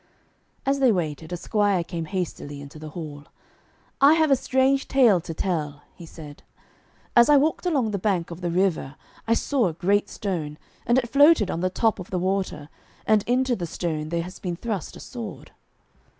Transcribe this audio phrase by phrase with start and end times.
[0.65, 3.25] As they waited a squire came hastily into the hall.
[4.01, 6.41] 'I have a strange tale to tell,' he said.
[7.15, 8.95] 'As I walked along the bank of the river
[9.27, 12.67] I saw a great stone, and it floated on the top of the water,
[13.05, 15.51] and into the stone there has been thrust a sword.'